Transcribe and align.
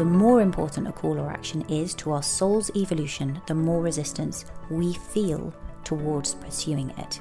the 0.00 0.06
more 0.06 0.40
important 0.40 0.88
a 0.88 0.92
call 0.92 1.20
or 1.20 1.28
action 1.28 1.60
is 1.68 1.92
to 1.92 2.10
our 2.12 2.22
soul's 2.22 2.74
evolution, 2.74 3.38
the 3.46 3.54
more 3.54 3.82
resistance 3.82 4.46
we 4.70 4.94
feel 4.94 5.52
towards 5.84 6.32
pursuing 6.36 6.88
it. 6.96 7.20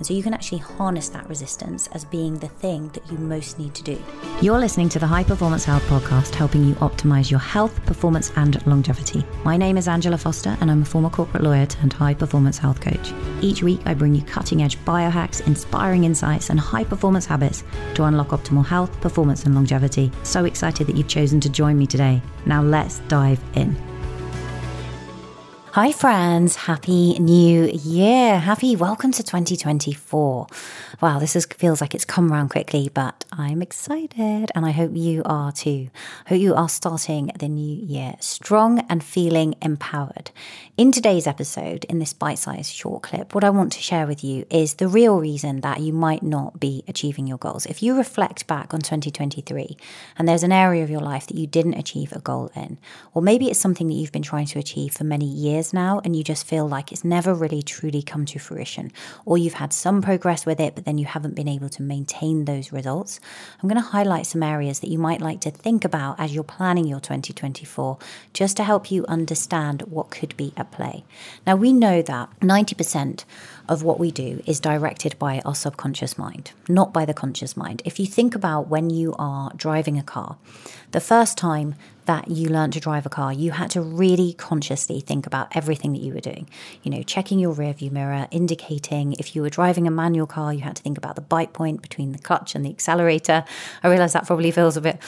And 0.00 0.06
so 0.06 0.14
you 0.14 0.22
can 0.22 0.32
actually 0.32 0.60
harness 0.60 1.10
that 1.10 1.28
resistance 1.28 1.86
as 1.88 2.06
being 2.06 2.38
the 2.38 2.48
thing 2.48 2.88
that 2.94 3.06
you 3.12 3.18
most 3.18 3.58
need 3.58 3.74
to 3.74 3.82
do. 3.82 4.02
You're 4.40 4.58
listening 4.58 4.88
to 4.88 4.98
the 4.98 5.06
High 5.06 5.24
Performance 5.24 5.66
Health 5.66 5.82
Podcast, 5.82 6.34
helping 6.34 6.64
you 6.64 6.74
optimize 6.76 7.30
your 7.30 7.38
health, 7.38 7.84
performance, 7.84 8.32
and 8.36 8.66
longevity. 8.66 9.26
My 9.44 9.58
name 9.58 9.76
is 9.76 9.88
Angela 9.88 10.16
Foster, 10.16 10.56
and 10.62 10.70
I'm 10.70 10.80
a 10.80 10.86
former 10.86 11.10
corporate 11.10 11.42
lawyer 11.42 11.66
turned 11.66 11.92
high 11.92 12.14
performance 12.14 12.56
health 12.56 12.80
coach. 12.80 13.12
Each 13.42 13.62
week, 13.62 13.82
I 13.84 13.92
bring 13.92 14.14
you 14.14 14.22
cutting 14.22 14.62
edge 14.62 14.78
biohacks, 14.86 15.46
inspiring 15.46 16.04
insights, 16.04 16.48
and 16.48 16.58
high 16.58 16.84
performance 16.84 17.26
habits 17.26 17.62
to 17.96 18.04
unlock 18.04 18.28
optimal 18.28 18.64
health, 18.64 18.98
performance, 19.02 19.44
and 19.44 19.54
longevity. 19.54 20.10
So 20.22 20.46
excited 20.46 20.86
that 20.86 20.96
you've 20.96 21.08
chosen 21.08 21.40
to 21.40 21.50
join 21.50 21.76
me 21.76 21.86
today. 21.86 22.22
Now, 22.46 22.62
let's 22.62 23.00
dive 23.00 23.42
in. 23.54 23.89
Hi, 25.72 25.92
friends. 25.92 26.56
Happy 26.56 27.16
New 27.20 27.70
Year. 27.72 28.40
Happy 28.40 28.74
welcome 28.74 29.12
to 29.12 29.22
2024. 29.22 30.48
Wow, 31.00 31.20
this 31.20 31.36
is, 31.36 31.46
feels 31.46 31.80
like 31.80 31.94
it's 31.94 32.04
come 32.04 32.32
around 32.32 32.48
quickly, 32.48 32.90
but 32.92 33.24
I'm 33.30 33.62
excited 33.62 34.50
and 34.52 34.66
I 34.66 34.72
hope 34.72 34.90
you 34.96 35.22
are 35.24 35.52
too. 35.52 35.88
I 36.26 36.30
hope 36.30 36.40
you 36.40 36.56
are 36.56 36.68
starting 36.68 37.30
the 37.38 37.48
new 37.48 37.86
year 37.86 38.14
strong 38.18 38.80
and 38.88 39.02
feeling 39.02 39.54
empowered. 39.62 40.32
In 40.76 40.90
today's 40.90 41.28
episode, 41.28 41.84
in 41.84 42.00
this 42.00 42.14
bite 42.14 42.40
sized 42.40 42.74
short 42.74 43.04
clip, 43.04 43.32
what 43.32 43.44
I 43.44 43.50
want 43.50 43.70
to 43.74 43.80
share 43.80 44.08
with 44.08 44.24
you 44.24 44.46
is 44.50 44.74
the 44.74 44.88
real 44.88 45.20
reason 45.20 45.60
that 45.60 45.80
you 45.80 45.92
might 45.92 46.24
not 46.24 46.58
be 46.58 46.82
achieving 46.88 47.28
your 47.28 47.38
goals. 47.38 47.64
If 47.66 47.80
you 47.80 47.96
reflect 47.96 48.48
back 48.48 48.74
on 48.74 48.80
2023 48.80 49.76
and 50.18 50.26
there's 50.26 50.42
an 50.42 50.50
area 50.50 50.82
of 50.82 50.90
your 50.90 51.00
life 51.00 51.28
that 51.28 51.36
you 51.36 51.46
didn't 51.46 51.74
achieve 51.74 52.10
a 52.12 52.18
goal 52.18 52.50
in, 52.56 52.78
or 53.14 53.22
maybe 53.22 53.48
it's 53.48 53.60
something 53.60 53.86
that 53.86 53.94
you've 53.94 54.10
been 54.10 54.22
trying 54.22 54.46
to 54.46 54.58
achieve 54.58 54.94
for 54.94 55.04
many 55.04 55.26
years 55.26 55.59
now 55.72 56.00
and 56.04 56.16
you 56.16 56.24
just 56.24 56.46
feel 56.46 56.66
like 56.68 56.90
it's 56.90 57.04
never 57.04 57.34
really 57.34 57.62
truly 57.62 58.02
come 58.02 58.24
to 58.26 58.38
fruition, 58.38 58.90
or 59.24 59.38
you've 59.38 59.54
had 59.54 59.72
some 59.72 60.00
progress 60.00 60.46
with 60.46 60.58
it, 60.58 60.74
but 60.74 60.84
then 60.84 60.98
you 60.98 61.06
haven't 61.06 61.34
been 61.34 61.48
able 61.48 61.68
to 61.68 61.82
maintain 61.82 62.44
those 62.46 62.72
results, 62.72 63.20
I'm 63.62 63.68
going 63.68 63.80
to 63.80 63.88
highlight 63.88 64.26
some 64.26 64.42
areas 64.42 64.80
that 64.80 64.90
you 64.90 64.98
might 64.98 65.20
like 65.20 65.40
to 65.42 65.50
think 65.50 65.84
about 65.84 66.18
as 66.18 66.34
you're 66.34 66.44
planning 66.44 66.86
your 66.86 67.00
2024, 67.00 67.98
just 68.32 68.56
to 68.56 68.64
help 68.64 68.90
you 68.90 69.04
understand 69.06 69.82
what 69.82 70.10
could 70.10 70.36
be 70.36 70.52
at 70.56 70.72
play. 70.72 71.04
Now, 71.46 71.56
we 71.56 71.72
know 71.72 72.02
that 72.02 72.30
90% 72.40 73.24
of 73.70 73.84
what 73.84 74.00
we 74.00 74.10
do 74.10 74.42
is 74.46 74.58
directed 74.58 75.16
by 75.18 75.40
our 75.44 75.54
subconscious 75.54 76.18
mind, 76.18 76.50
not 76.68 76.92
by 76.92 77.04
the 77.04 77.14
conscious 77.14 77.56
mind. 77.56 77.80
If 77.84 78.00
you 78.00 78.04
think 78.04 78.34
about 78.34 78.68
when 78.68 78.90
you 78.90 79.14
are 79.16 79.52
driving 79.54 79.96
a 79.96 80.02
car, 80.02 80.36
the 80.90 81.00
first 81.00 81.38
time 81.38 81.76
that 82.06 82.28
you 82.28 82.48
learned 82.48 82.72
to 82.72 82.80
drive 82.80 83.06
a 83.06 83.08
car, 83.08 83.32
you 83.32 83.52
had 83.52 83.70
to 83.70 83.80
really 83.80 84.32
consciously 84.32 84.98
think 84.98 85.28
about 85.28 85.54
everything 85.54 85.92
that 85.92 86.00
you 86.00 86.12
were 86.12 86.20
doing. 86.20 86.48
You 86.82 86.90
know, 86.90 87.02
checking 87.04 87.38
your 87.38 87.54
rearview 87.54 87.92
mirror, 87.92 88.26
indicating 88.32 89.12
if 89.12 89.36
you 89.36 89.42
were 89.42 89.50
driving 89.50 89.86
a 89.86 89.92
manual 89.92 90.26
car, 90.26 90.52
you 90.52 90.62
had 90.62 90.74
to 90.74 90.82
think 90.82 90.98
about 90.98 91.14
the 91.14 91.20
bite 91.20 91.52
point 91.52 91.82
between 91.82 92.10
the 92.10 92.18
clutch 92.18 92.56
and 92.56 92.64
the 92.64 92.70
accelerator. 92.70 93.44
I 93.84 93.88
realize 93.88 94.12
that 94.14 94.26
probably 94.26 94.50
feels 94.50 94.76
a 94.76 94.80
bit 94.80 94.98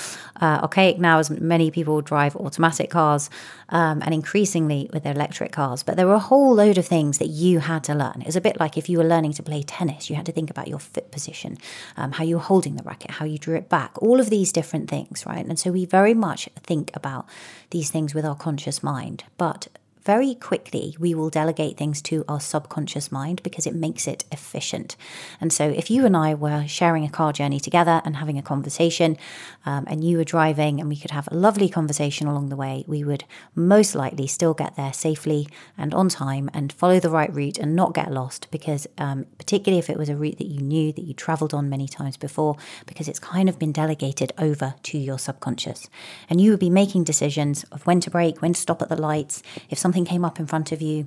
uh, 0.41 0.61
archaic 0.63 0.99
now, 0.99 1.19
as 1.19 1.29
many 1.29 1.73
people 1.73 2.03
drive 2.03 2.37
automatic 2.37 2.91
cars 2.91 3.29
um, 3.71 4.01
and 4.03 4.15
increasingly 4.15 4.89
with 4.93 5.03
their 5.03 5.15
electric 5.15 5.51
cars. 5.51 5.83
But 5.83 5.97
there 5.97 6.07
were 6.07 6.15
a 6.15 6.21
whole 6.21 6.55
load 6.55 6.79
of 6.79 6.87
things 6.87 7.19
that 7.19 7.29
you 7.29 7.59
had 7.59 7.83
to 7.85 7.95
learn. 7.95 8.21
It 8.21 8.27
was 8.27 8.37
a 8.37 8.41
bit 8.41 8.52
like 8.59 8.77
if 8.77 8.89
you 8.89 8.99
were 8.99 9.05
learning 9.05 9.33
to 9.35 9.43
play 9.43 9.63
tennis, 9.63 10.09
you 10.11 10.17
had 10.17 10.27
to 10.27 10.33
think 10.33 10.51
about 10.51 10.69
your 10.69 10.79
foot 10.79 11.11
position, 11.11 11.59
um, 11.97 12.13
how 12.13 12.25
you 12.25 12.37
were 12.37 12.43
holding 12.43 12.77
the 12.77 12.83
racket, 12.83 13.13
how 13.13 13.25
you 13.25 13.39
drew 13.39 13.57
it 13.57 13.69
back, 13.69 14.01
all 14.03 14.21
of 14.21 14.31
these 14.31 14.53
different 14.53 14.89
things, 14.89 15.25
right? 15.27 15.45
And 15.45 15.59
so 15.59 15.71
we 15.71 15.85
very 15.85 16.15
much 16.15 16.49
think 16.63 16.91
about 16.95 17.29
these 17.71 17.91
things 17.91 18.15
with 18.15 18.25
our 18.25 18.37
conscious 18.37 18.83
mind. 18.83 19.25
But 19.37 19.69
very 20.05 20.35
quickly 20.35 20.97
we 20.99 21.15
will 21.15 21.31
delegate 21.31 21.77
things 21.77 22.03
to 22.03 22.25
our 22.29 22.41
subconscious 22.41 23.13
mind 23.13 23.43
because 23.43 23.67
it 23.67 23.75
makes 23.75 24.07
it 24.09 24.25
efficient. 24.33 24.97
And 25.41 25.53
so, 25.53 25.69
if 25.69 25.91
you 25.91 26.05
and 26.05 26.17
I 26.17 26.35
were 26.35 26.67
sharing 26.67 27.05
a 27.05 27.11
car 27.11 27.33
journey 27.33 27.61
together 27.61 28.03
and 28.05 28.17
having 28.17 28.39
a 28.39 28.43
conversation, 28.43 29.17
um, 29.65 29.85
and 29.89 30.05
you 30.05 30.17
were 30.17 30.25
driving, 30.25 30.81
and 30.81 30.89
we 30.89 30.97
could 30.97 31.11
have 31.11 31.29
a 31.31 31.35
lovely 31.35 31.69
conversation 31.69 32.27
along 32.27 32.49
the 32.49 32.57
way, 32.57 32.85
we 32.87 33.05
would 33.05 33.25
most 33.55 33.95
likely 33.95 34.27
still 34.27 34.55
get 34.55 34.77
there 34.77 34.93
safely 34.93 35.49
and 35.79 35.95
on 35.95 36.09
time 36.09 36.51
and 36.53 36.73
follow 36.73 36.99
the 36.99 37.11
right 37.11 37.33
route 37.33 37.59
and 37.59 37.77
not 37.77 37.95
get 37.95 38.13
lost 38.13 38.49
because, 38.51 38.87
um, 38.99 39.27
particularly 39.39 39.79
if 39.79 39.89
it 39.89 39.99
was 39.99 40.09
a 40.09 40.17
route 40.17 40.39
that 40.39 40.47
you 40.47 40.61
knew 40.61 40.93
that 40.93 41.05
you 41.05 41.15
traveled 41.15 41.55
on 41.55 41.69
many 41.69 41.87
times 41.87 42.17
before, 42.17 42.57
because 42.87 43.09
it's 43.09 43.19
kind 43.19 43.49
of 43.49 43.59
been 43.59 43.73
delegated 43.73 44.33
over 44.39 44.75
to 44.83 44.99
your 44.99 45.19
subconscious. 45.19 45.89
And 46.29 46.41
you 46.41 46.51
would 46.51 46.61
be 46.61 46.71
making 46.71 47.05
decisions 47.05 47.65
of 47.65 47.87
when 47.87 48.01
to 48.01 48.11
brake, 48.11 48.43
when 48.43 48.55
to 48.55 48.61
stop 48.61 48.83
at 48.83 48.89
the 48.89 49.01
lights, 49.01 49.43
if 49.71 49.79
something 49.79 49.92
something 49.93 50.11
came 50.11 50.25
up 50.25 50.41
in 50.41 50.47
front 50.47 50.73
of 50.73 50.81
you, 50.81 51.07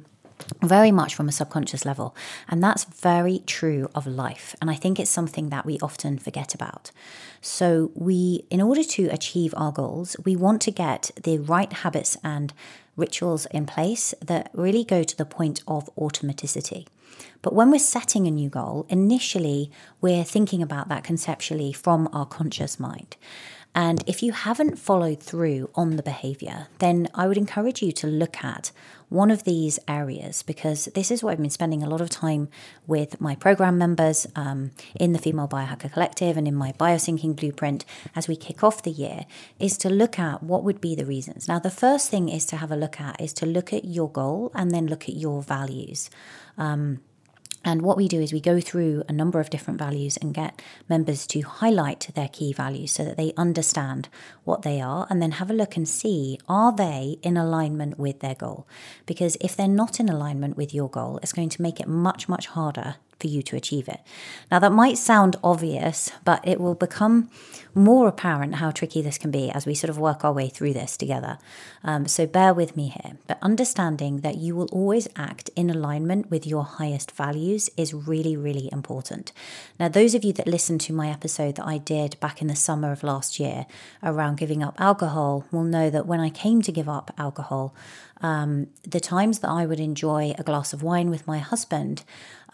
very 0.62 0.91
much 0.91 1.16
from 1.16 1.28
a 1.28 1.31
subconscious 1.31 1.85
level. 1.85 2.16
And 2.47 2.62
that's 2.62 2.84
very 2.84 3.40
true 3.47 3.90
of 3.96 4.06
life. 4.06 4.56
And 4.62 4.69
I 4.69 4.75
think 4.75 5.00
it's 5.00 5.09
something 5.09 5.50
that 5.50 5.66
we 5.66 5.79
often 5.79 6.19
forget 6.19 6.53
about. 6.53 6.91
So, 7.41 7.90
we, 7.96 8.46
in 8.51 8.62
order 8.62 8.84
to 8.84 9.07
achieve 9.07 9.56
our 9.57 9.72
goals, 9.72 10.16
we 10.23 10.35
want 10.35 10.62
to 10.63 10.72
get 10.72 11.09
the 11.23 11.40
right 11.40 11.73
habits 11.73 12.16
and 12.23 12.53
rituals 12.96 13.47
in 13.47 13.66
place 13.66 14.13
that 14.23 14.51
really 14.53 14.84
go 14.84 15.02
to 15.02 15.17
the 15.17 15.25
point 15.25 15.63
of 15.67 15.90
automaticity. 15.96 16.85
But 17.41 17.56
when 17.56 17.72
we're 17.72 17.79
setting 17.79 18.28
a 18.28 18.31
new 18.31 18.50
goal, 18.50 18.85
initially 18.88 19.72
we're 20.00 20.23
thinking 20.23 20.62
about 20.62 20.90
that 20.90 21.03
conceptually 21.03 21.73
from 21.73 22.07
our 22.13 22.28
conscious 22.28 22.79
mind. 22.79 23.16
And 23.75 24.03
if 24.07 24.23
you 24.23 24.31
haven't 24.31 24.79
followed 24.79 25.21
through 25.21 25.69
on 25.75 25.97
the 25.97 26.03
behavior, 26.03 26.67
then 26.79 27.09
I 27.13 27.27
would 27.27 27.37
encourage 27.37 27.81
you 27.81 27.91
to 27.91 28.07
look 28.07 28.41
at 28.41 28.71
one 29.09 29.29
of 29.29 29.43
these 29.43 29.77
areas 29.85 30.43
because 30.43 30.85
this 30.95 31.11
is 31.11 31.21
what 31.21 31.31
I've 31.31 31.41
been 31.41 31.49
spending 31.49 31.83
a 31.83 31.89
lot 31.89 31.99
of 31.99 32.09
time 32.09 32.47
with 32.87 33.19
my 33.19 33.35
program 33.35 33.77
members 33.77 34.25
um, 34.33 34.71
in 34.97 35.11
the 35.11 35.19
Female 35.19 35.47
Biohacker 35.47 35.91
Collective 35.91 36.37
and 36.37 36.47
in 36.47 36.55
my 36.55 36.71
Biosyncing 36.71 37.35
Blueprint 37.35 37.83
as 38.15 38.29
we 38.29 38.37
kick 38.37 38.63
off 38.63 38.81
the 38.81 38.91
year 38.91 39.25
is 39.59 39.77
to 39.79 39.89
look 39.89 40.17
at 40.17 40.41
what 40.41 40.63
would 40.63 40.79
be 40.79 40.95
the 40.95 41.05
reasons. 41.05 41.49
Now, 41.49 41.59
the 41.59 41.69
first 41.69 42.09
thing 42.09 42.29
is 42.29 42.45
to 42.47 42.57
have 42.57 42.71
a 42.71 42.77
look 42.77 43.01
at 43.01 43.19
is 43.19 43.33
to 43.33 43.45
look 43.45 43.73
at 43.73 43.83
your 43.83 44.09
goal 44.09 44.51
and 44.55 44.71
then 44.71 44.87
look 44.87 45.09
at 45.09 45.15
your 45.15 45.41
values. 45.41 46.09
Um, 46.57 47.01
and 47.65 47.81
what 47.81 47.97
we 47.97 48.07
do 48.07 48.21
is 48.21 48.31
we 48.31 48.39
go 48.39 48.61
through 48.61 49.03
a 49.09 49.11
number 49.11 49.39
of 49.39 49.49
different 49.49 49.79
values 49.79 50.17
and 50.17 50.35
get 50.35 50.61
members 50.87 51.25
to 51.27 51.41
highlight 51.41 52.11
their 52.13 52.29
key 52.29 52.53
values 52.53 52.91
so 52.91 53.03
that 53.03 53.17
they 53.17 53.33
understand 53.35 54.07
what 54.43 54.61
they 54.61 54.79
are 54.79 55.07
and 55.09 55.19
then 55.19 55.31
have 55.31 55.49
a 55.49 55.53
look 55.53 55.75
and 55.75 55.89
see 55.89 56.37
are 56.47 56.71
they 56.71 57.17
in 57.23 57.35
alignment 57.35 57.97
with 57.97 58.19
their 58.19 58.35
goal? 58.35 58.67
Because 59.07 59.35
if 59.41 59.55
they're 59.55 59.67
not 59.67 59.99
in 59.99 60.07
alignment 60.07 60.55
with 60.55 60.75
your 60.75 60.89
goal, 60.89 61.19
it's 61.23 61.33
going 61.33 61.49
to 61.49 61.61
make 61.61 61.79
it 61.79 61.87
much, 61.87 62.29
much 62.29 62.45
harder 62.45 62.97
for 63.19 63.27
you 63.27 63.41
to 63.41 63.55
achieve 63.55 63.87
it. 63.87 64.01
Now, 64.51 64.59
that 64.59 64.71
might 64.71 64.97
sound 64.97 65.35
obvious, 65.43 66.11
but 66.23 66.47
it 66.47 66.59
will 66.59 66.75
become 66.75 67.31
more 67.75 68.07
apparent 68.07 68.55
how 68.55 68.71
tricky 68.71 69.01
this 69.01 69.17
can 69.17 69.31
be 69.31 69.51
as 69.51 69.65
we 69.65 69.75
sort 69.75 69.89
of 69.89 69.97
work 69.97 70.23
our 70.23 70.31
way 70.31 70.47
through 70.47 70.73
this 70.73 70.95
together. 70.95 71.37
Um, 71.83 72.07
so, 72.07 72.25
bear 72.25 72.53
with 72.53 72.75
me 72.75 72.87
here. 72.87 73.17
But 73.27 73.37
understanding 73.41 74.21
that 74.21 74.37
you 74.37 74.55
will 74.55 74.69
always 74.71 75.07
act 75.15 75.49
in 75.55 75.69
alignment 75.69 76.31
with 76.31 76.47
your 76.47 76.63
highest 76.63 77.11
values 77.11 77.69
is 77.75 77.93
really, 77.93 78.37
really 78.37 78.69
important. 78.71 79.33
Now, 79.79 79.89
those 79.89 80.15
of 80.15 80.23
you 80.23 80.31
that 80.33 80.47
listened 80.47 80.81
to 80.81 80.93
my 80.93 81.09
episode 81.09 81.55
that 81.55 81.67
I 81.67 81.77
did 81.77 82.19
back 82.19 82.41
in 82.41 82.47
the 82.47 82.55
summer 82.55 82.91
of 82.91 83.03
last 83.03 83.39
year 83.39 83.65
around 84.01 84.37
giving 84.37 84.63
up 84.63 84.79
alcohol 84.79 85.45
will 85.51 85.63
know 85.63 85.89
that 85.89 86.07
when 86.07 86.19
I 86.19 86.29
came 86.29 86.61
to 86.61 86.71
give 86.71 86.87
up 86.87 87.13
alcohol, 87.17 87.75
um, 88.21 88.67
the 88.83 88.99
times 88.99 89.39
that 89.39 89.49
I 89.49 89.65
would 89.65 89.79
enjoy 89.79 90.33
a 90.37 90.43
glass 90.43 90.73
of 90.73 90.81
wine 90.81 91.09
with 91.09 91.27
my 91.27 91.39
husband, 91.39 92.03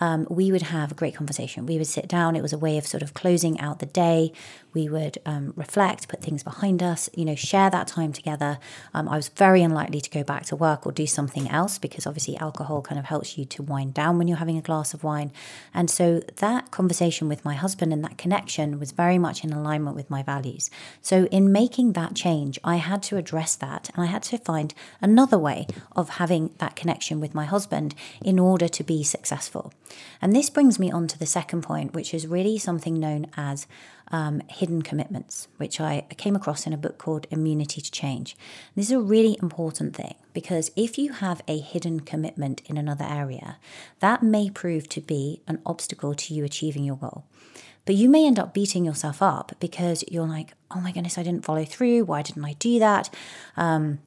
um, 0.01 0.25
we 0.29 0.51
would 0.51 0.63
have 0.63 0.91
a 0.91 0.95
great 0.95 1.15
conversation. 1.15 1.67
We 1.67 1.77
would 1.77 1.87
sit 1.87 2.07
down. 2.07 2.35
It 2.35 2.41
was 2.41 2.53
a 2.53 2.57
way 2.57 2.77
of 2.77 2.87
sort 2.87 3.03
of 3.03 3.13
closing 3.13 3.59
out 3.59 3.79
the 3.79 3.85
day. 3.85 4.33
We 4.73 4.89
would 4.89 5.10
um, 5.25 5.53
reflect, 5.55 6.07
put 6.07 6.21
things 6.21 6.43
behind 6.43 6.81
us, 6.83 7.09
you 7.13 7.25
know, 7.25 7.35
share 7.35 7.69
that 7.69 7.87
time 7.87 8.13
together. 8.13 8.59
Um, 8.93 9.07
I 9.07 9.15
was 9.15 9.29
very 9.29 9.63
unlikely 9.63 10.01
to 10.01 10.09
go 10.09 10.23
back 10.23 10.45
to 10.47 10.55
work 10.55 10.85
or 10.85 10.91
do 10.91 11.07
something 11.07 11.49
else 11.49 11.77
because 11.77 12.05
obviously 12.05 12.37
alcohol 12.37 12.81
kind 12.81 12.99
of 12.99 13.05
helps 13.05 13.37
you 13.37 13.45
to 13.45 13.63
wind 13.63 13.93
down 13.93 14.17
when 14.17 14.27
you're 14.27 14.37
having 14.37 14.57
a 14.57 14.61
glass 14.61 14.93
of 14.93 15.03
wine. 15.03 15.31
And 15.73 15.89
so 15.89 16.21
that 16.37 16.71
conversation 16.71 17.27
with 17.27 17.45
my 17.45 17.55
husband 17.55 17.93
and 17.93 18.03
that 18.03 18.17
connection 18.17 18.79
was 18.79 18.91
very 18.91 19.17
much 19.17 19.43
in 19.43 19.53
alignment 19.53 19.95
with 19.95 20.09
my 20.09 20.23
values. 20.23 20.69
So 21.01 21.25
in 21.25 21.51
making 21.51 21.93
that 21.93 22.15
change, 22.15 22.59
I 22.63 22.77
had 22.77 23.03
to 23.03 23.17
address 23.17 23.55
that 23.55 23.89
and 23.93 24.03
I 24.03 24.07
had 24.07 24.23
to 24.23 24.37
find 24.37 24.73
another 25.01 25.37
way 25.37 25.67
of 25.95 26.09
having 26.09 26.51
that 26.57 26.75
connection 26.75 27.19
with 27.19 27.35
my 27.35 27.45
husband 27.45 27.95
in 28.23 28.39
order 28.39 28.67
to 28.67 28.83
be 28.83 29.03
successful. 29.03 29.73
And 30.21 30.35
this 30.35 30.49
brings 30.49 30.79
me 30.79 30.91
on 30.91 31.07
to 31.07 31.19
the 31.19 31.25
second 31.25 31.63
point, 31.63 31.93
which 31.93 32.13
is 32.13 32.27
really 32.27 32.57
something 32.57 32.99
known 32.99 33.27
as 33.35 33.67
um, 34.11 34.41
hidden 34.49 34.81
commitments, 34.81 35.47
which 35.57 35.79
I 35.79 36.05
came 36.17 36.35
across 36.35 36.67
in 36.67 36.73
a 36.73 36.77
book 36.77 36.97
called 36.97 37.27
Immunity 37.31 37.81
to 37.81 37.91
Change. 37.91 38.35
This 38.75 38.87
is 38.87 38.91
a 38.91 38.99
really 38.99 39.37
important 39.41 39.95
thing 39.95 40.15
because 40.33 40.71
if 40.75 40.97
you 40.97 41.13
have 41.13 41.41
a 41.47 41.59
hidden 41.59 42.01
commitment 42.01 42.61
in 42.65 42.77
another 42.77 43.05
area, 43.05 43.57
that 43.99 44.21
may 44.21 44.49
prove 44.49 44.89
to 44.89 45.01
be 45.01 45.41
an 45.47 45.59
obstacle 45.65 46.13
to 46.13 46.33
you 46.33 46.43
achieving 46.43 46.83
your 46.83 46.97
goal. 46.97 47.25
But 47.85 47.95
you 47.95 48.09
may 48.09 48.27
end 48.27 48.37
up 48.37 48.53
beating 48.53 48.85
yourself 48.85 49.21
up 49.21 49.53
because 49.59 50.03
you're 50.07 50.27
like, 50.27 50.53
oh 50.69 50.79
my 50.81 50.91
goodness, 50.91 51.17
I 51.17 51.23
didn't 51.23 51.45
follow 51.45 51.65
through. 51.65 52.03
Why 52.03 52.21
didn't 52.21 52.45
I 52.45 52.53
do 52.53 52.77
that? 52.79 53.13
Um, 53.57 53.99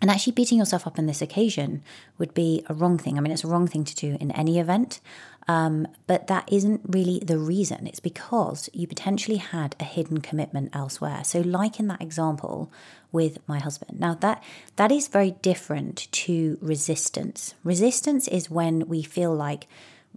and 0.00 0.10
actually, 0.10 0.32
beating 0.32 0.58
yourself 0.58 0.86
up 0.86 0.98
on 0.98 1.06
this 1.06 1.20
occasion 1.20 1.82
would 2.18 2.32
be 2.32 2.64
a 2.68 2.74
wrong 2.74 2.98
thing. 2.98 3.18
I 3.18 3.20
mean, 3.20 3.32
it's 3.32 3.42
a 3.42 3.48
wrong 3.48 3.66
thing 3.66 3.84
to 3.84 3.94
do 3.96 4.16
in 4.20 4.30
any 4.30 4.60
event, 4.60 5.00
um, 5.48 5.88
but 6.06 6.26
that 6.26 6.46
isn't 6.52 6.82
really 6.84 7.20
the 7.24 7.38
reason. 7.38 7.86
It's 7.86 8.00
because 8.00 8.68
you 8.74 8.86
potentially 8.86 9.38
had 9.38 9.74
a 9.80 9.84
hidden 9.84 10.20
commitment 10.20 10.76
elsewhere. 10.76 11.24
So, 11.24 11.40
like 11.40 11.80
in 11.80 11.88
that 11.88 12.02
example 12.02 12.70
with 13.10 13.38
my 13.48 13.58
husband. 13.58 13.98
Now, 13.98 14.14
that 14.16 14.42
that 14.76 14.92
is 14.92 15.08
very 15.08 15.30
different 15.42 16.12
to 16.12 16.58
resistance. 16.60 17.54
Resistance 17.64 18.28
is 18.28 18.50
when 18.50 18.86
we 18.88 19.02
feel 19.02 19.34
like 19.34 19.66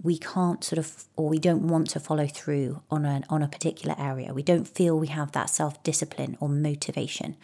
we 0.04 0.18
can't 0.18 0.64
sort 0.64 0.80
of 0.80 1.06
or 1.16 1.30
we 1.30 1.38
don't 1.38 1.68
want 1.68 1.88
to 1.88 2.00
follow 2.00 2.26
through 2.26 2.82
on 2.90 3.06
a, 3.06 3.22
on 3.30 3.44
a 3.44 3.48
particular 3.48 3.96
area. 4.00 4.34
We 4.34 4.42
don't 4.42 4.68
feel 4.68 4.98
we 4.98 5.08
have 5.08 5.34
that 5.34 5.50
self 5.50 5.82
discipline 5.84 6.36
or 6.40 6.50
motivation. 6.50 7.36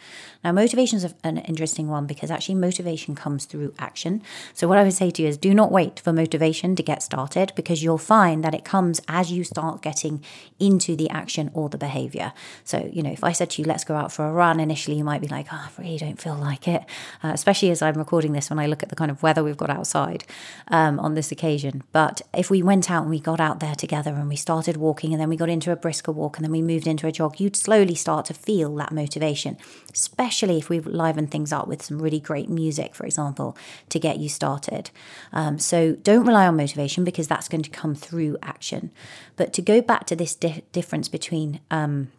Now, 0.42 0.52
motivation 0.52 0.96
is 0.96 1.14
an 1.22 1.38
interesting 1.38 1.88
one 1.88 2.06
because 2.06 2.30
actually 2.30 2.56
motivation 2.56 3.14
comes 3.14 3.44
through 3.44 3.74
action. 3.78 4.22
So, 4.52 4.66
what 4.66 4.78
I 4.78 4.82
would 4.82 4.94
say 4.94 5.10
to 5.10 5.22
you 5.22 5.28
is 5.28 5.36
do 5.36 5.54
not 5.54 5.70
wait 5.70 6.00
for 6.00 6.12
motivation 6.12 6.74
to 6.74 6.82
get 6.82 7.02
started 7.02 7.52
because 7.54 7.82
you'll 7.82 7.98
find 7.98 8.42
that 8.42 8.54
it 8.54 8.64
comes 8.64 9.00
as 9.06 9.30
you 9.30 9.44
start 9.44 9.80
getting 9.80 10.24
into 10.58 10.96
the 10.96 11.08
action 11.10 11.50
or 11.54 11.68
the 11.68 11.78
behavior. 11.78 12.32
So, 12.64 12.90
you 12.92 13.02
know, 13.02 13.12
if 13.12 13.22
I 13.22 13.32
said 13.32 13.50
to 13.50 13.62
you, 13.62 13.68
let's 13.68 13.84
go 13.84 13.94
out 13.94 14.10
for 14.10 14.26
a 14.26 14.32
run, 14.32 14.58
initially 14.58 14.96
you 14.96 15.04
might 15.04 15.20
be 15.20 15.28
like, 15.28 15.46
oh, 15.52 15.70
I 15.78 15.80
really 15.80 15.98
don't 15.98 16.20
feel 16.20 16.34
like 16.34 16.66
it, 16.66 16.82
uh, 17.22 17.30
especially 17.32 17.70
as 17.70 17.80
I'm 17.80 17.94
recording 17.94 18.32
this 18.32 18.50
when 18.50 18.58
I 18.58 18.66
look 18.66 18.82
at 18.82 18.88
the 18.88 18.96
kind 18.96 19.10
of 19.10 19.22
weather 19.22 19.44
we've 19.44 19.56
got 19.56 19.70
outside 19.70 20.24
um, 20.68 20.98
on 20.98 21.14
this 21.14 21.30
occasion. 21.30 21.82
But 21.92 22.22
if 22.38 22.50
we 22.50 22.62
went 22.62 22.88
out 22.88 23.02
and 23.02 23.10
we 23.10 23.18
got 23.18 23.40
out 23.40 23.58
there 23.58 23.74
together 23.74 24.14
and 24.14 24.28
we 24.28 24.36
started 24.36 24.76
walking 24.76 25.12
and 25.12 25.20
then 25.20 25.28
we 25.28 25.36
got 25.36 25.48
into 25.48 25.72
a 25.72 25.76
brisker 25.76 26.12
walk 26.12 26.36
and 26.36 26.44
then 26.44 26.52
we 26.52 26.62
moved 26.62 26.86
into 26.86 27.08
a 27.08 27.12
jog, 27.12 27.40
you'd 27.40 27.56
slowly 27.56 27.96
start 27.96 28.26
to 28.26 28.32
feel 28.32 28.72
that 28.76 28.92
motivation, 28.92 29.56
especially 29.92 30.56
if 30.56 30.68
we 30.68 30.78
liven 30.78 31.26
things 31.26 31.52
up 31.52 31.66
with 31.66 31.82
some 31.82 32.00
really 32.00 32.20
great 32.20 32.48
music, 32.48 32.94
for 32.94 33.04
example, 33.06 33.56
to 33.88 33.98
get 33.98 34.18
you 34.18 34.28
started. 34.28 34.90
Um, 35.32 35.58
so 35.58 35.96
don't 35.96 36.24
rely 36.24 36.46
on 36.46 36.56
motivation 36.56 37.02
because 37.02 37.26
that's 37.26 37.48
going 37.48 37.62
to 37.62 37.70
come 37.70 37.96
through 37.96 38.38
action. 38.40 38.92
But 39.34 39.52
to 39.54 39.62
go 39.62 39.80
back 39.80 40.06
to 40.06 40.14
this 40.14 40.36
di- 40.36 40.62
difference 40.70 41.08
between 41.08 41.58
um, 41.72 42.12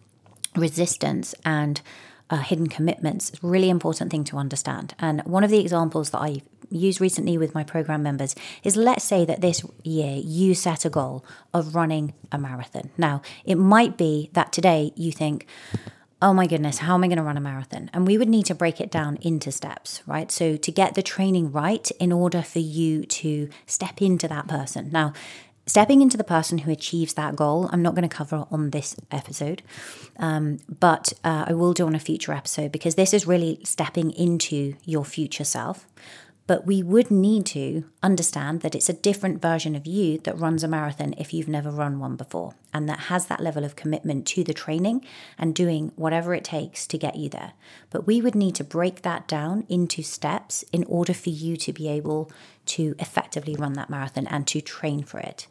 resistance 0.53 1.33
and 1.45 1.79
uh, 2.29 2.39
hidden 2.39 2.67
commitments 2.67 3.29
is 3.29 3.39
a 3.41 3.47
really 3.47 3.69
important 3.69 4.11
thing 4.11 4.25
to 4.25 4.37
understand. 4.37 4.95
And 4.99 5.21
one 5.21 5.45
of 5.45 5.49
the 5.49 5.59
examples 5.59 6.09
that 6.09 6.19
I 6.19 6.41
used 6.69 7.01
recently 7.01 7.37
with 7.37 7.53
my 7.53 7.63
program 7.63 8.03
members 8.03 8.35
is 8.63 8.75
let's 8.75 9.03
say 9.03 9.25
that 9.25 9.41
this 9.41 9.63
year 9.83 10.21
you 10.23 10.53
set 10.53 10.85
a 10.85 10.89
goal 10.89 11.25
of 11.53 11.75
running 11.75 12.13
a 12.31 12.37
marathon. 12.37 12.89
Now, 12.97 13.21
it 13.45 13.55
might 13.55 13.97
be 13.97 14.29
that 14.33 14.51
today 14.51 14.91
you 14.95 15.11
think, 15.11 15.47
oh 16.21 16.33
my 16.33 16.47
goodness, 16.47 16.79
how 16.79 16.95
am 16.95 17.03
I 17.03 17.07
going 17.07 17.17
to 17.17 17.23
run 17.23 17.37
a 17.37 17.41
marathon? 17.41 17.89
And 17.93 18.05
we 18.05 18.17
would 18.17 18.29
need 18.29 18.45
to 18.47 18.55
break 18.55 18.81
it 18.81 18.91
down 18.91 19.17
into 19.21 19.51
steps, 19.51 20.01
right? 20.05 20.31
So 20.31 20.57
to 20.57 20.71
get 20.71 20.95
the 20.95 21.01
training 21.01 21.51
right 21.51 21.89
in 21.99 22.11
order 22.11 22.41
for 22.41 22.59
you 22.59 23.03
to 23.05 23.49
step 23.65 24.01
into 24.01 24.27
that 24.27 24.47
person. 24.47 24.89
Now, 24.91 25.13
stepping 25.65 26.01
into 26.01 26.17
the 26.17 26.23
person 26.23 26.59
who 26.59 26.71
achieves 26.71 27.13
that 27.13 27.35
goal, 27.35 27.69
I'm 27.71 27.81
not 27.81 27.95
going 27.95 28.07
to 28.07 28.13
cover 28.13 28.45
on 28.51 28.71
this 28.71 28.95
episode, 29.11 29.61
um, 30.17 30.59
but 30.79 31.13
uh, 31.23 31.45
I 31.47 31.53
will 31.53 31.73
do 31.73 31.85
on 31.85 31.95
a 31.95 31.99
future 31.99 32.33
episode 32.33 32.71
because 32.71 32.95
this 32.95 33.13
is 33.13 33.27
really 33.27 33.59
stepping 33.63 34.11
into 34.11 34.73
your 34.83 35.05
future 35.05 35.43
self. 35.43 35.87
But 36.49 36.65
we 36.65 36.81
would 36.81 37.11
need 37.11 37.45
to 37.47 37.83
understand 38.01 38.61
that 38.61 38.73
it's 38.73 38.89
a 38.89 38.93
different 38.93 39.39
version 39.39 39.75
of 39.75 39.85
you 39.85 40.17
that 40.23 40.39
runs 40.39 40.63
a 40.63 40.67
marathon 40.67 41.13
if 41.15 41.31
you've 41.31 41.47
never 41.47 41.69
run 41.69 41.99
one 41.99 42.15
before, 42.15 42.55
and 42.73 42.87
that 42.89 42.99
has 43.01 43.27
that 43.27 43.39
level 43.39 43.63
of 43.63 43.75
commitment 43.75 44.25
to 44.27 44.43
the 44.43 44.53
training 44.53 45.05
and 45.37 45.55
doing 45.55 45.91
whatever 45.95 46.33
it 46.33 46.43
takes 46.43 46.85
to 46.87 46.97
get 46.97 47.15
you 47.15 47.29
there. 47.29 47.53
But 47.89 48.07
we 48.07 48.21
would 48.21 48.35
need 48.35 48.55
to 48.55 48.63
break 48.63 49.01
that 49.01 49.27
down 49.27 49.65
into 49.69 50.03
steps 50.03 50.63
in 50.71 50.83
order 50.85 51.13
for 51.13 51.29
you 51.29 51.57
to 51.57 51.73
be 51.73 51.87
able 51.87 52.31
to 52.65 52.95
effectively 52.99 53.55
run 53.55 53.73
that 53.73 53.89
marathon 53.89 54.27
and 54.27 54.45
to 54.47 54.61
train 54.61 55.03
for 55.03 55.19
it. 55.19 55.47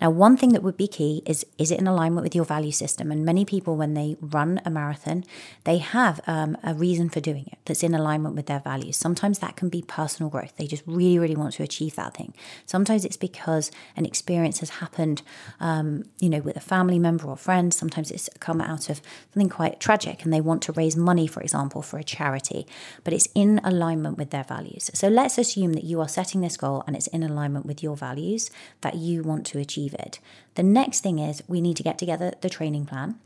Now, 0.00 0.08
one 0.08 0.36
thing 0.36 0.52
that 0.52 0.62
would 0.62 0.78
be 0.78 0.88
key 0.88 1.22
is 1.26 1.44
is 1.58 1.70
it 1.70 1.78
in 1.78 1.86
alignment 1.86 2.24
with 2.24 2.34
your 2.34 2.44
value 2.44 2.72
system? 2.72 3.12
And 3.12 3.24
many 3.24 3.44
people, 3.44 3.76
when 3.76 3.92
they 3.94 4.16
run 4.20 4.60
a 4.64 4.70
marathon, 4.70 5.24
they 5.64 5.76
have 5.78 6.20
um, 6.26 6.56
a 6.62 6.72
reason 6.72 7.10
for 7.10 7.20
doing 7.20 7.46
it 7.52 7.58
that's 7.66 7.82
in 7.82 7.94
alignment 7.94 8.34
with 8.34 8.46
their 8.46 8.60
values. 8.60 8.96
Sometimes 8.96 9.40
that 9.40 9.56
can 9.56 9.68
be 9.68 9.82
personal 9.82 10.30
growth. 10.30 10.54
They 10.56 10.66
just 10.66 10.84
really, 10.86 11.18
really 11.18 11.36
want 11.36 11.52
to 11.54 11.62
achieve 11.62 11.96
that 11.96 12.14
thing. 12.14 12.32
Sometimes 12.64 13.04
it's 13.04 13.18
because 13.18 13.70
an 13.94 14.06
experience 14.06 14.60
has 14.60 14.70
happened, 14.70 15.20
um, 15.58 16.04
you 16.18 16.30
know, 16.30 16.40
with 16.40 16.56
a 16.60 16.62
family 16.62 16.98
member 16.98 17.26
or 17.26 17.36
friend. 17.36 17.72
Sometimes 17.72 18.10
it's 18.10 18.28
come 18.38 18.60
out 18.60 18.90
of 18.90 19.00
something 19.32 19.48
quite 19.48 19.80
tragic 19.80 20.22
and 20.22 20.32
they 20.32 20.40
want 20.40 20.62
to 20.62 20.72
raise 20.72 20.96
money, 20.96 21.26
for 21.26 21.40
example, 21.40 21.80
for 21.82 21.98
a 21.98 22.04
charity, 22.04 22.66
but 23.02 23.14
it's 23.14 23.28
in 23.34 23.60
alignment 23.64 24.18
with 24.18 24.30
their 24.30 24.44
values. 24.44 24.90
So 24.94 25.08
let's 25.08 25.38
assume 25.38 25.72
that 25.72 25.84
you 25.84 26.00
are 26.00 26.08
setting 26.08 26.42
this 26.42 26.58
goal 26.58 26.84
and 26.86 26.94
it's 26.94 27.06
in 27.08 27.22
alignment 27.22 27.64
with 27.66 27.82
your 27.82 27.96
values 27.96 28.50
that 28.82 28.96
you 28.96 29.22
want 29.22 29.46
to 29.46 29.58
achieve 29.58 29.94
it. 29.94 30.18
The 30.54 30.62
next 30.62 31.00
thing 31.00 31.18
is 31.18 31.42
we 31.48 31.60
need 31.60 31.76
to 31.78 31.82
get 31.82 31.98
together 31.98 32.34
the 32.40 32.50
training 32.50 32.86
plan 32.86 33.18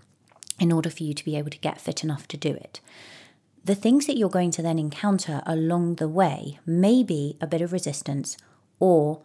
in 0.60 0.70
order 0.70 0.90
for 0.90 1.02
you 1.02 1.14
to 1.14 1.24
be 1.24 1.36
able 1.36 1.50
to 1.50 1.58
get 1.58 1.80
fit 1.80 2.04
enough 2.04 2.28
to 2.28 2.36
do 2.36 2.50
it. 2.50 2.80
The 3.64 3.74
things 3.74 4.06
that 4.06 4.16
you're 4.16 4.28
going 4.28 4.52
to 4.52 4.62
then 4.62 4.78
encounter 4.78 5.42
along 5.44 5.96
the 5.96 6.08
way 6.08 6.60
may 6.64 7.02
be 7.02 7.36
a 7.40 7.46
bit 7.46 7.62
of 7.62 7.72
resistance 7.72 8.36
or 8.78 9.22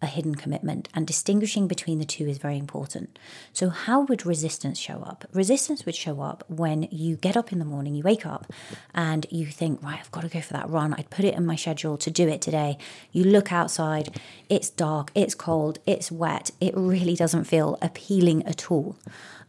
a 0.00 0.06
hidden 0.06 0.34
commitment, 0.34 0.88
and 0.94 1.06
distinguishing 1.06 1.66
between 1.66 1.98
the 1.98 2.04
two 2.04 2.26
is 2.26 2.38
very 2.38 2.58
important. 2.58 3.18
So, 3.52 3.68
how 3.68 4.02
would 4.02 4.24
resistance 4.26 4.78
show 4.78 5.02
up? 5.02 5.24
Resistance 5.32 5.84
would 5.84 5.94
show 5.94 6.20
up 6.20 6.44
when 6.48 6.88
you 6.90 7.16
get 7.16 7.36
up 7.36 7.52
in 7.52 7.58
the 7.58 7.64
morning, 7.64 7.94
you 7.94 8.02
wake 8.02 8.26
up, 8.26 8.52
and 8.94 9.26
you 9.30 9.46
think, 9.46 9.82
right, 9.82 9.98
I've 10.00 10.10
got 10.10 10.22
to 10.22 10.28
go 10.28 10.40
for 10.40 10.52
that 10.52 10.70
run. 10.70 10.94
I'd 10.94 11.10
put 11.10 11.24
it 11.24 11.34
in 11.34 11.46
my 11.46 11.56
schedule 11.56 11.96
to 11.98 12.10
do 12.10 12.28
it 12.28 12.40
today. 12.40 12.78
You 13.12 13.24
look 13.24 13.52
outside, 13.52 14.20
it's 14.48 14.70
dark, 14.70 15.10
it's 15.14 15.34
cold, 15.34 15.78
it's 15.86 16.12
wet, 16.12 16.50
it 16.60 16.74
really 16.76 17.14
doesn't 17.14 17.44
feel 17.44 17.78
appealing 17.82 18.46
at 18.46 18.70
all. 18.70 18.96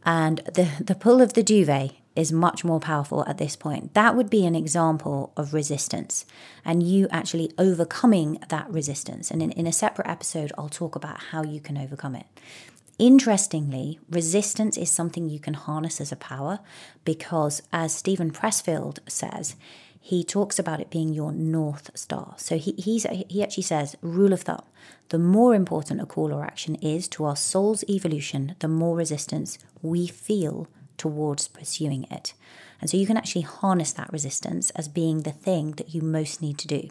And 0.06 0.40
the, 0.40 0.70
the 0.80 0.96
pull 0.96 1.22
of 1.22 1.34
the 1.34 1.44
duvet 1.44 1.92
is 2.16 2.32
much 2.32 2.66
more 2.66 2.80
powerful 2.80 3.24
at 3.28 3.38
this 3.38 3.56
point. 3.56 3.94
That 3.94 4.16
would 4.16 4.30
be 4.30 4.46
an 4.46 4.56
example 4.56 5.32
of 5.38 5.54
resistance 5.54 6.26
and 6.66 6.84
you 6.84 7.08
actually 7.12 7.52
overcoming 7.58 8.40
that 8.50 8.70
resistance. 8.70 9.32
And 9.32 9.42
in, 9.42 9.52
in 9.52 9.68
a 9.68 9.72
separate 9.72 10.08
episode, 10.08 10.52
I'll 10.58 10.70
talk 10.70 10.96
about 10.96 11.24
how 11.32 11.44
you 11.44 11.60
can 11.60 11.78
overcome 11.78 12.16
it. 12.16 12.26
Interestingly, 12.98 14.00
resistance 14.10 14.76
is 14.78 14.90
something 14.90 15.30
you 15.30 15.40
can 15.40 15.54
harness 15.54 16.02
as 16.02 16.12
a 16.12 16.18
power 16.18 16.60
because, 17.06 17.62
as 17.72 17.96
Steven 17.96 18.32
Pressfield 18.32 19.00
says, 19.08 19.56
he 20.02 20.24
talks 20.24 20.60
about 20.60 20.82
it 20.82 20.90
being 20.90 21.14
your 21.14 21.32
north 21.32 21.92
star. 21.94 22.34
So 22.38 22.58
he, 22.58 22.74
he 22.78 23.44
actually 23.44 23.64
says, 23.64 23.96
rule 24.02 24.34
of 24.34 24.42
thumb, 24.42 24.64
the 25.10 25.20
more 25.20 25.56
important 25.56 26.02
a 26.02 26.06
call 26.06 26.34
or 26.34 26.44
action 26.44 26.76
is 26.76 27.08
to 27.10 27.24
our 27.26 27.36
soul's 27.36 27.84
evolution, 27.88 28.56
the 28.60 28.68
more 28.68 28.98
resistance 28.98 29.58
we 29.82 30.08
feel 30.08 30.68
towards 31.00 31.48
pursuing 31.48 32.06
it. 32.12 32.34
And 32.80 32.90
so 32.90 32.98
you 32.98 33.08
can 33.08 33.18
actually 33.18 33.42
harness 33.42 33.92
that 33.94 34.14
resistance 34.14 34.70
as 34.72 34.88
being 34.88 35.24
the 35.24 35.32
thing 35.32 35.72
that 35.72 35.96
you 35.96 36.02
most 36.02 36.42
need 36.42 36.58
to 36.60 36.68
do. 36.68 36.90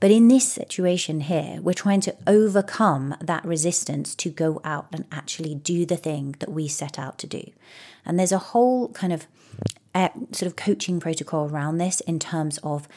But 0.00 0.10
in 0.10 0.26
this 0.26 0.52
situation 0.52 1.20
here, 1.20 1.60
we're 1.62 1.74
trying 1.74 2.00
to 2.00 2.16
overcome 2.26 3.14
that 3.20 3.44
resistance 3.44 4.16
to 4.16 4.30
go 4.30 4.60
out 4.64 4.88
and 4.92 5.04
actually 5.12 5.54
do 5.54 5.86
the 5.86 5.96
thing 5.96 6.34
that 6.40 6.50
we 6.50 6.66
set 6.66 6.98
out 6.98 7.18
to 7.18 7.28
do. 7.28 7.44
And 8.04 8.18
there's 8.18 8.32
a 8.32 8.38
whole 8.38 8.88
kind 8.88 9.12
of 9.12 9.28
uh, 9.94 10.08
sort 10.32 10.48
of 10.48 10.56
coaching 10.56 10.98
protocol 10.98 11.48
around 11.48 11.78
this 11.78 12.00
in 12.00 12.18
terms 12.18 12.58
of 12.64 12.88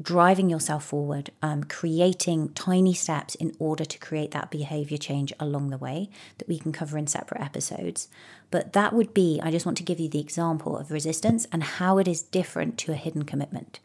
driving 0.00 0.50
yourself 0.50 0.84
forward, 0.84 1.30
um, 1.40 1.64
creating 1.64 2.50
tiny 2.50 2.92
steps 2.92 3.34
in 3.34 3.54
order 3.58 3.84
to 3.84 3.98
create 3.98 4.30
that 4.32 4.50
behavior 4.50 4.98
change 4.98 5.32
along 5.40 5.70
the 5.70 5.78
way 5.78 6.10
that 6.38 6.48
we 6.48 6.58
can 6.58 6.72
cover 6.72 6.98
in 6.98 7.06
separate 7.06 7.40
episodes. 7.40 8.08
But 8.50 8.74
that 8.74 8.92
would 8.92 9.14
be, 9.14 9.40
I 9.42 9.50
just 9.50 9.64
want 9.64 9.78
to 9.78 9.84
give 9.84 9.98
you 9.98 10.08
the 10.08 10.20
example 10.20 10.76
of 10.76 10.90
resistance 10.90 11.46
and 11.50 11.62
how 11.62 11.98
it 11.98 12.06
is 12.06 12.22
different 12.22 12.76
to 12.78 12.92
a 12.92 12.96
hidden 12.96 13.24
commitment. 13.24 13.80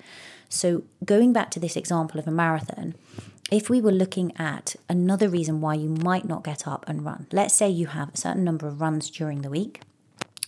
So, 0.49 0.83
going 1.05 1.31
back 1.31 1.49
to 1.51 1.61
this 1.61 1.77
example 1.77 2.19
of 2.19 2.27
a 2.27 2.31
marathon, 2.31 2.95
if 3.49 3.69
we 3.69 3.79
were 3.79 3.91
looking 3.91 4.33
at 4.37 4.75
another 4.89 5.29
reason 5.29 5.61
why 5.61 5.75
you 5.75 5.87
might 5.89 6.25
not 6.25 6.43
get 6.43 6.67
up 6.67 6.83
and 6.87 7.05
run, 7.05 7.27
let's 7.31 7.55
say 7.55 7.69
you 7.69 7.87
have 7.87 8.13
a 8.13 8.17
certain 8.17 8.43
number 8.43 8.67
of 8.67 8.81
runs 8.81 9.09
during 9.09 9.43
the 9.43 9.49
week 9.49 9.81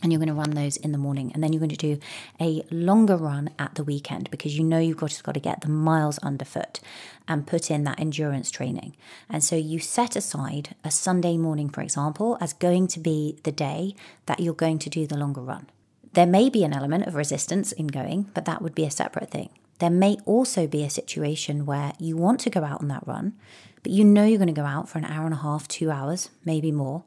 and 0.04 0.12
you're 0.12 0.20
going 0.20 0.28
to 0.28 0.34
run 0.34 0.52
those 0.52 0.76
in 0.76 0.92
the 0.92 0.98
morning. 0.98 1.32
And 1.34 1.42
then 1.42 1.54
you're 1.54 1.62
going 1.62 1.70
to 1.70 1.78
do 1.78 1.98
a 2.40 2.62
longer 2.70 3.16
run 3.16 3.50
at 3.58 3.76
the 3.76 3.86
weekend 3.86 4.30
because 4.30 4.58
you 4.58 4.64
know 4.64 4.78
you've 4.78 4.98
got, 4.98 5.10
just 5.10 5.24
got 5.24 5.34
to 5.34 5.40
get 5.40 5.62
the 5.62 5.70
miles 5.70 6.18
underfoot 6.20 6.82
and 7.28 7.48
put 7.48 7.72
in 7.72 7.86
that 7.86 8.00
endurance 8.00 8.52
training. 8.52 8.96
And 9.30 9.42
so 9.44 9.56
you 9.56 9.80
set 9.80 10.18
aside 10.18 10.76
a 10.84 10.92
sunday 10.92 11.38
morning 11.38 11.70
for 11.70 11.82
example 11.82 12.38
as 12.42 12.52
going 12.52 12.88
to 12.88 13.00
be 13.00 13.40
the 13.44 13.52
day 13.52 13.96
that 14.26 14.42
you're 14.42 14.54
going 14.54 14.78
to 14.80 14.90
do 14.90 15.08
the 15.08 15.18
longer 15.18 15.42
run. 15.42 15.68
There 16.12 16.28
may 16.28 16.50
be 16.50 16.64
an 16.64 16.74
element 16.74 17.08
of 17.08 17.16
resistance 17.16 17.72
in 17.72 17.88
going 17.88 18.30
but 18.34 18.46
that 18.46 18.62
would 18.62 18.76
be 18.76 18.86
a 18.86 18.92
separate 18.92 19.32
thing. 19.32 19.50
There 19.80 19.90
may 19.90 20.18
also 20.26 20.68
be 20.68 20.84
a 20.84 20.90
situation 20.90 21.66
where 21.66 21.94
you 21.98 22.18
want 22.18 22.42
to 22.42 22.50
go 22.50 22.64
out 22.66 22.82
on 22.82 22.90
that 22.90 23.08
run 23.08 23.34
but 23.82 23.94
you 23.94 24.04
know 24.04 24.26
you're 24.26 24.38
going 24.38 24.48
to 24.48 24.54
go 24.54 24.66
out 24.66 24.90
for 24.90 24.98
an 24.98 25.06
hour 25.06 25.26
and 25.26 25.34
a 25.34 25.38
half 25.38 25.66
two 25.70 25.90
hours 25.90 26.30
maybe 26.44 26.74
more. 26.74 27.06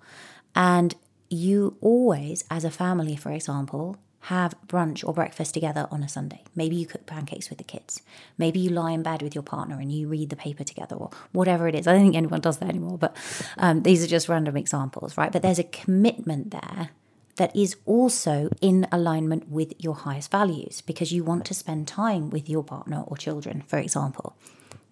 And 0.54 0.94
you 1.28 1.76
always, 1.80 2.44
as 2.50 2.64
a 2.64 2.70
family, 2.70 3.16
for 3.16 3.32
example, 3.32 3.96
have 4.26 4.56
brunch 4.66 5.06
or 5.06 5.14
breakfast 5.14 5.54
together 5.54 5.86
on 5.90 6.02
a 6.02 6.08
Sunday. 6.08 6.42
Maybe 6.56 6.74
you 6.74 6.84
cook 6.86 7.06
pancakes 7.06 7.48
with 7.48 7.58
the 7.58 7.64
kids. 7.64 8.02
Maybe 8.36 8.58
you 8.58 8.70
lie 8.70 8.90
in 8.90 9.04
bed 9.04 9.22
with 9.22 9.36
your 9.36 9.42
partner 9.42 9.78
and 9.78 9.92
you 9.92 10.08
read 10.08 10.30
the 10.30 10.36
paper 10.36 10.64
together 10.64 10.96
or 10.96 11.10
whatever 11.30 11.68
it 11.68 11.76
is. 11.76 11.86
I 11.86 11.92
don't 11.92 12.02
think 12.02 12.16
anyone 12.16 12.40
does 12.40 12.58
that 12.58 12.68
anymore, 12.68 12.98
but 12.98 13.16
um, 13.56 13.82
these 13.84 14.02
are 14.02 14.08
just 14.08 14.28
random 14.28 14.56
examples, 14.56 15.16
right? 15.16 15.30
But 15.30 15.42
there's 15.42 15.60
a 15.60 15.64
commitment 15.64 16.50
there 16.50 16.90
that 17.36 17.54
is 17.54 17.76
also 17.86 18.48
in 18.60 18.88
alignment 18.90 19.48
with 19.48 19.74
your 19.78 19.94
highest 19.94 20.32
values 20.32 20.80
because 20.80 21.12
you 21.12 21.22
want 21.22 21.44
to 21.44 21.54
spend 21.54 21.86
time 21.86 22.30
with 22.30 22.48
your 22.48 22.64
partner 22.64 23.04
or 23.06 23.16
children, 23.16 23.62
for 23.68 23.78
example. 23.78 24.34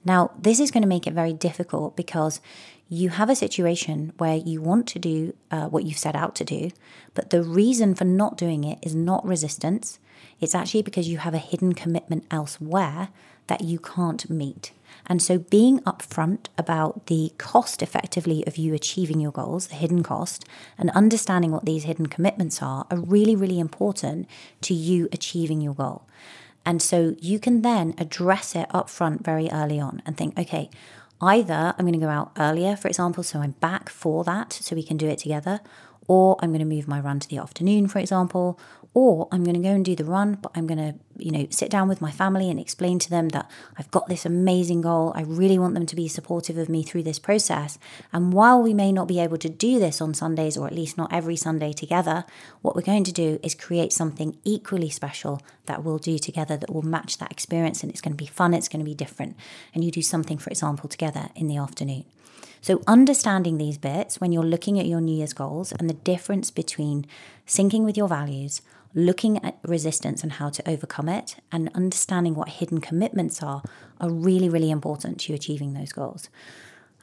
Now, 0.04 0.32
this 0.38 0.60
is 0.60 0.70
going 0.70 0.82
to 0.82 0.88
make 0.88 1.06
it 1.06 1.14
very 1.14 1.32
difficult 1.32 1.96
because 1.96 2.40
you 2.88 3.08
have 3.10 3.30
a 3.30 3.36
situation 3.36 4.12
where 4.18 4.36
you 4.36 4.60
want 4.60 4.86
to 4.88 4.98
do 4.98 5.34
uh, 5.50 5.68
what 5.68 5.84
you've 5.84 5.98
set 5.98 6.14
out 6.14 6.34
to 6.36 6.44
do, 6.44 6.70
but 7.14 7.30
the 7.30 7.42
reason 7.42 7.94
for 7.94 8.04
not 8.04 8.36
doing 8.36 8.64
it 8.64 8.78
is 8.82 8.94
not 8.94 9.26
resistance. 9.26 9.98
It's 10.40 10.54
actually 10.54 10.82
because 10.82 11.08
you 11.08 11.18
have 11.18 11.34
a 11.34 11.38
hidden 11.38 11.72
commitment 11.72 12.26
elsewhere 12.30 13.08
that 13.46 13.62
you 13.62 13.78
can't 13.78 14.28
meet. 14.28 14.72
And 15.06 15.22
so, 15.22 15.38
being 15.38 15.80
upfront 15.80 16.46
about 16.56 17.06
the 17.06 17.32
cost 17.36 17.82
effectively 17.82 18.46
of 18.46 18.56
you 18.56 18.72
achieving 18.74 19.20
your 19.20 19.32
goals, 19.32 19.66
the 19.66 19.74
hidden 19.74 20.02
cost, 20.02 20.46
and 20.78 20.90
understanding 20.90 21.50
what 21.50 21.66
these 21.66 21.84
hidden 21.84 22.06
commitments 22.06 22.62
are, 22.62 22.86
are 22.90 23.00
really, 23.00 23.36
really 23.36 23.58
important 23.58 24.26
to 24.62 24.72
you 24.72 25.08
achieving 25.12 25.60
your 25.60 25.74
goal. 25.74 26.06
And 26.66 26.80
so, 26.80 27.14
you 27.20 27.38
can 27.38 27.62
then 27.62 27.94
address 27.98 28.54
it 28.54 28.66
up 28.70 28.88
front 28.88 29.24
very 29.24 29.50
early 29.50 29.78
on 29.78 30.02
and 30.06 30.16
think, 30.16 30.38
okay, 30.38 30.70
Either 31.20 31.74
I'm 31.78 31.86
going 31.86 31.98
to 31.98 32.04
go 32.04 32.10
out 32.10 32.32
earlier, 32.38 32.76
for 32.76 32.88
example, 32.88 33.22
so 33.22 33.40
I'm 33.40 33.52
back 33.52 33.88
for 33.88 34.24
that, 34.24 34.52
so 34.52 34.74
we 34.74 34.82
can 34.82 34.96
do 34.96 35.08
it 35.08 35.18
together, 35.18 35.60
or 36.06 36.36
I'm 36.40 36.50
going 36.50 36.58
to 36.58 36.66
move 36.66 36.88
my 36.88 37.00
run 37.00 37.20
to 37.20 37.28
the 37.28 37.38
afternoon, 37.38 37.88
for 37.88 37.98
example, 37.98 38.58
or 38.94 39.26
I'm 39.32 39.42
going 39.42 39.56
to 39.56 39.60
go 39.60 39.74
and 39.74 39.84
do 39.84 39.96
the 39.96 40.04
run, 40.04 40.38
but 40.40 40.52
I'm 40.54 40.68
going 40.68 40.78
to, 40.78 40.94
you 41.18 41.32
know, 41.32 41.48
sit 41.50 41.68
down 41.68 41.88
with 41.88 42.00
my 42.00 42.12
family 42.12 42.48
and 42.48 42.60
explain 42.60 43.00
to 43.00 43.10
them 43.10 43.30
that 43.30 43.50
I've 43.76 43.90
got 43.90 44.06
this 44.08 44.24
amazing 44.24 44.82
goal. 44.82 45.12
I 45.16 45.22
really 45.22 45.58
want 45.58 45.74
them 45.74 45.84
to 45.86 45.96
be 45.96 46.06
supportive 46.06 46.56
of 46.56 46.68
me 46.68 46.84
through 46.84 47.02
this 47.02 47.18
process. 47.18 47.76
And 48.12 48.32
while 48.32 48.62
we 48.62 48.72
may 48.72 48.92
not 48.92 49.08
be 49.08 49.18
able 49.18 49.36
to 49.38 49.48
do 49.48 49.80
this 49.80 50.00
on 50.00 50.14
Sundays, 50.14 50.56
or 50.56 50.68
at 50.68 50.74
least 50.74 50.96
not 50.96 51.12
every 51.12 51.34
Sunday 51.34 51.72
together, 51.72 52.24
what 52.62 52.76
we're 52.76 52.82
going 52.82 53.02
to 53.02 53.12
do 53.12 53.40
is 53.42 53.56
create 53.56 53.92
something 53.92 54.38
equally 54.44 54.90
special 54.90 55.42
that 55.66 55.82
we'll 55.82 55.98
do 55.98 56.16
together 56.16 56.56
that 56.56 56.72
will 56.72 56.82
match 56.82 57.18
that 57.18 57.32
experience. 57.32 57.82
And 57.82 57.90
it's 57.90 58.00
going 58.00 58.16
to 58.16 58.22
be 58.22 58.26
fun, 58.26 58.54
it's 58.54 58.68
going 58.68 58.84
to 58.84 58.88
be 58.88 58.94
different. 58.94 59.36
And 59.74 59.82
you 59.82 59.90
do 59.90 60.02
something, 60.02 60.38
for 60.38 60.50
example, 60.50 60.88
together 60.88 61.30
in 61.34 61.48
the 61.48 61.56
afternoon. 61.56 62.04
So, 62.60 62.80
understanding 62.86 63.58
these 63.58 63.76
bits 63.76 64.22
when 64.22 64.32
you're 64.32 64.42
looking 64.42 64.80
at 64.80 64.86
your 64.86 65.02
New 65.02 65.16
Year's 65.16 65.34
goals 65.34 65.72
and 65.72 65.90
the 65.90 65.94
difference 65.94 66.50
between 66.50 67.04
syncing 67.46 67.84
with 67.84 67.94
your 67.94 68.08
values, 68.08 68.62
looking 68.94 69.44
at 69.44 69.58
resistance 69.64 70.22
and 70.22 70.32
how 70.32 70.50
to 70.50 70.68
overcome 70.68 71.08
it, 71.08 71.36
and 71.50 71.70
understanding 71.74 72.34
what 72.34 72.48
hidden 72.48 72.80
commitments 72.80 73.42
are, 73.42 73.62
are 74.00 74.10
really, 74.10 74.48
really 74.48 74.70
important 74.70 75.18
to 75.20 75.34
achieving 75.34 75.74
those 75.74 75.92
goals. 75.92 76.28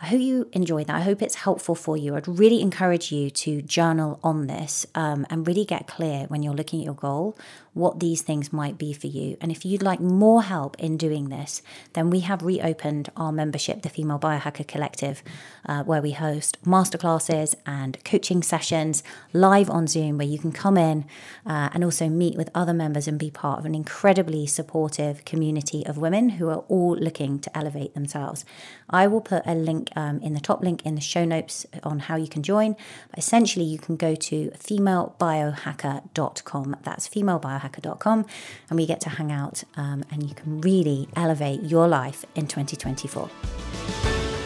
I 0.02 0.08
hope 0.08 0.22
you 0.22 0.50
enjoyed 0.52 0.88
that. 0.88 0.96
I 0.96 1.02
hope 1.02 1.22
it's 1.22 1.36
helpful 1.36 1.76
for 1.76 1.96
you. 1.96 2.16
I'd 2.16 2.28
really 2.28 2.60
encourage 2.60 3.12
you 3.12 3.30
to 3.30 3.62
journal 3.62 4.20
on 4.24 4.48
this 4.48 4.88
um, 4.96 5.28
and 5.30 5.46
really 5.46 5.64
get 5.64 5.86
clear 5.86 6.26
when 6.28 6.42
you're 6.42 6.56
looking 6.56 6.80
at 6.80 6.86
your 6.86 6.96
goal 6.96 7.38
what 7.74 8.02
these 8.02 8.22
things 8.22 8.52
might 8.52 8.78
be 8.78 8.92
for 8.92 9.08
you. 9.08 9.38
And 9.40 9.52
if 9.52 9.64
you'd 9.64 9.82
like 9.82 10.02
more 10.02 10.44
help 10.44 10.78
in 10.78 10.98
doing 10.98 11.30
this, 11.30 11.62
then 11.94 12.10
we 12.10 12.20
have 12.22 12.44
reopened 12.44 13.10
our 13.16 13.32
membership, 13.32 13.82
the 13.82 13.90
Female 13.90 14.20
Biohacker 14.20 14.68
Collective, 14.68 15.24
uh, 15.66 15.84
where 15.84 16.02
we 16.02 16.12
host 16.12 16.62
masterclasses 16.66 17.56
and 17.66 18.04
coaching 18.04 18.44
sessions 18.44 19.04
live 19.32 19.70
on 19.70 19.88
Zoom, 19.88 20.18
where 20.18 20.28
you 20.28 20.38
can 20.38 20.52
come 20.52 20.78
in 20.78 21.06
uh, 21.46 21.70
and 21.74 21.84
also 21.84 22.10
meet 22.10 22.36
with 22.36 22.50
other 22.54 22.74
members 22.74 23.08
and 23.08 23.18
be 23.18 23.32
part 23.32 23.60
of 23.60 23.66
an 23.66 23.76
incredibly 23.76 24.46
supportive 24.46 25.24
community 25.24 25.86
of 25.86 25.98
women 25.98 26.30
who 26.30 26.50
are 26.50 26.66
all 26.68 26.98
looking 26.98 27.40
to 27.40 27.58
elevate 27.58 27.94
themselves. 27.94 28.44
I 28.90 29.08
will 29.08 29.22
put 29.22 29.44
a 29.46 29.56
link 29.56 29.91
um, 29.96 30.20
in 30.22 30.34
the 30.34 30.40
top 30.40 30.62
link 30.62 30.86
in 30.86 30.96
the 30.96 31.02
show 31.02 31.26
notes 31.26 31.66
on 31.84 32.00
how 32.00 32.16
you 32.16 32.28
can 32.28 32.42
join. 32.44 32.76
But 33.10 33.20
essentially, 33.20 33.66
you 33.66 33.78
can 33.78 33.96
go 33.96 34.16
to 34.16 34.50
femalebiohacker.com. 34.52 36.76
That's 36.84 37.08
femalebiohacker.com, 37.08 38.26
and 38.70 38.80
we 38.80 38.86
get 38.86 39.02
to 39.02 39.10
hang 39.10 39.32
out 39.32 39.64
um, 39.76 40.04
and 40.12 40.28
you 40.28 40.36
can 40.36 40.62
really 40.62 41.08
elevate 41.16 41.64
your 41.64 41.88
life 41.88 42.26
in 42.36 42.48
2024. 42.48 43.30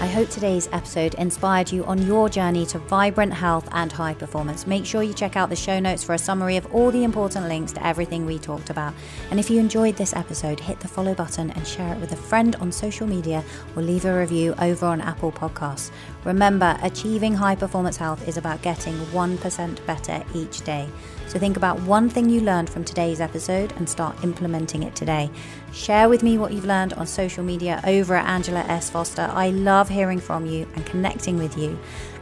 I 0.06 0.10
hope 0.10 0.30
today's 0.30 0.70
episode 0.72 1.16
inspired 1.16 1.72
you 1.72 1.84
on 1.86 2.06
your 2.06 2.30
journey 2.30 2.68
to 2.68 2.78
vibrant 2.78 3.34
health 3.34 3.68
and 3.72 3.92
high 3.92 4.14
performance. 4.14 4.68
Make 4.68 4.86
sure 4.86 5.02
you 5.02 5.16
check 5.16 5.36
out 5.36 5.50
the 5.50 5.56
show 5.56 5.80
notes 5.80 6.04
for 6.04 6.14
a 6.14 6.20
summary 6.20 6.58
of 6.58 6.76
all 6.76 6.92
the 6.92 7.04
important 7.04 7.48
links 7.48 7.72
to 7.72 7.84
everything 7.86 8.28
we 8.28 8.38
talked 8.38 8.70
about. 8.70 8.94
And 9.32 9.40
if 9.40 9.50
you 9.50 9.60
enjoyed 9.60 9.96
this 9.96 10.16
episode, 10.16 10.60
hit 10.60 10.80
the 10.80 10.88
follow 10.88 11.16
button 11.16 11.50
and 11.50 11.66
share 11.66 11.92
it 11.92 12.00
with 12.00 12.12
a 12.12 12.18
friend 12.18 12.56
on 12.58 12.72
social 12.72 13.08
media 13.08 13.44
or 13.76 13.82
leave 13.82 14.06
a 14.06 14.16
review 14.16 14.54
over 14.60 14.86
on 14.86 15.02
Apple 15.02 15.32
Podcasts. 15.32 15.90
Remember, 16.24 16.78
achieving 16.84 17.34
high 17.34 17.56
performance 17.56 17.98
health 17.98 18.28
is 18.28 18.38
about 18.38 18.62
getting 18.62 18.94
1% 19.08 19.86
better 19.88 20.24
each 20.36 20.62
day. 20.62 20.88
So 21.28 21.40
think 21.40 21.58
about 21.58 21.82
one 21.82 22.10
thing 22.10 22.30
you 22.30 22.42
learned 22.42 22.70
from 22.70 22.84
today's 22.84 23.20
episode 23.20 23.74
and 23.78 23.90
start 23.90 24.24
implementing 24.24 24.84
it 24.84 24.96
today. 24.96 25.30
Share 25.74 26.08
with 26.08 26.24
me 26.24 26.38
what 26.38 26.54
you've 26.54 26.66
learned 26.66 26.94
on 26.94 27.08
social 27.08 27.44
media 27.44 27.82
over 27.86 28.16
at 28.16 28.26
Angela 28.26 28.62
S. 28.68 28.90
Foster. 28.90 29.30
I 29.32 29.50
love 29.50 29.90
hearing 29.90 30.20
from 30.20 30.46
you 30.46 30.68
and 30.76 30.86
connecting 30.86 31.38
with 31.38 31.58
you. 31.58 31.78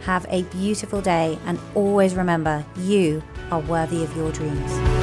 Have 0.05 0.25
a 0.29 0.43
beautiful 0.43 1.01
day 1.01 1.37
and 1.45 1.59
always 1.75 2.15
remember 2.15 2.65
you 2.77 3.21
are 3.51 3.59
worthy 3.61 4.03
of 4.03 4.15
your 4.15 4.31
dreams. 4.31 5.02